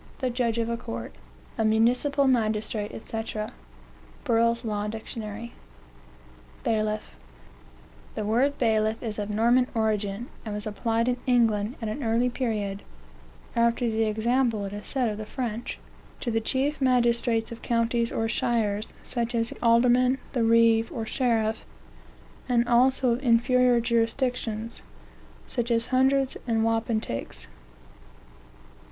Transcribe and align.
The 0.17 0.31
judge 0.31 0.57
of 0.57 0.67
a 0.67 0.77
court. 0.77 1.13
A 1.59 1.63
municipal 1.63 2.25
magistrate, 2.25 2.99
&c. 3.07 3.23
Burrill's 4.23 4.65
Law 4.65 4.87
Dict. 4.87 5.15
BAILIFF 6.63 7.15
The 8.15 8.25
word 8.25 8.57
bailiff 8.57 9.03
is 9.03 9.19
of 9.19 9.29
Norman 9.29 9.67
origin, 9.75 10.27
and 10.43 10.55
was 10.55 10.65
applied 10.65 11.07
in 11.07 11.17
England, 11.27 11.75
at 11.83 11.87
an 11.87 12.01
early 12.01 12.29
period, 12.31 12.81
(after 13.55 13.87
the 13.87 14.05
example, 14.05 14.65
it 14.65 14.73
is 14.73 14.87
said, 14.87 15.07
of 15.07 15.19
the 15.19 15.25
French,) 15.27 15.77
to 16.19 16.31
the 16.31 16.41
chief 16.41 16.81
magistrates 16.81 17.51
of 17.51 17.61
counties, 17.61 18.11
or 18.11 18.27
shires, 18.27 18.87
such 19.03 19.35
as 19.35 19.49
the 19.49 19.61
alderman, 19.63 20.17
the 20.33 20.43
reeve, 20.43 20.91
or 20.91 21.05
sheriff, 21.05 21.63
and 22.49 22.67
also 22.67 23.11
of 23.11 23.21
inferior 23.21 23.79
jurisdictions, 23.79 24.81
such 25.45 25.69
as 25.69 25.85
hundreds 25.93 26.37
and 26.47 26.63
wapentakes. 26.65 27.45